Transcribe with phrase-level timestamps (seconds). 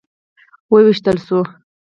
[0.73, 1.39] وویشتل شو.